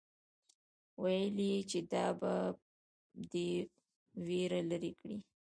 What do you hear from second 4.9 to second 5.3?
کړي.